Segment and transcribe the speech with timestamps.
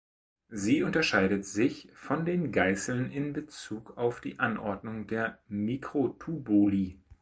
[0.49, 6.97] Sie unterscheidet sich von den Geißeln in Bezug auf die Anordnung der Mikrotubuli.